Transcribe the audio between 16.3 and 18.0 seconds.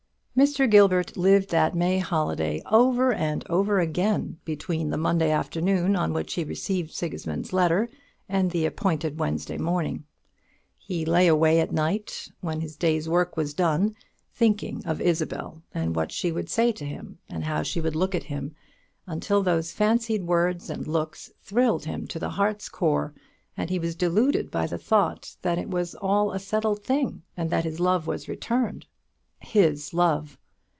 would say to him, and how she would